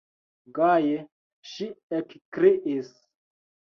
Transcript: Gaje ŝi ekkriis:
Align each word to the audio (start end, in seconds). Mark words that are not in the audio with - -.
Gaje 0.59 0.95
ŝi 1.51 1.67
ekkriis: 2.01 2.93